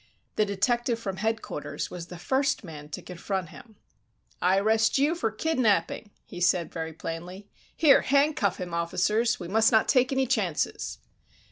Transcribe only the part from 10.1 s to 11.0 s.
any chances!"